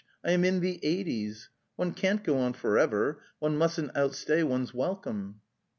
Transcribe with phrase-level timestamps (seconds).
[0.25, 1.51] I am in the eighties!
[1.75, 5.41] One can't go on for ever; one mustn't outstay one's welcome."